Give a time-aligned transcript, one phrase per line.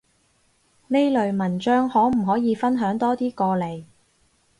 [0.87, 3.83] 呢類文章可唔可以分享多啲過嚟？